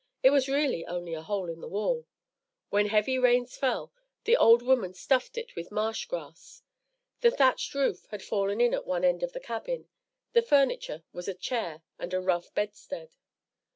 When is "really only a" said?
0.49-1.21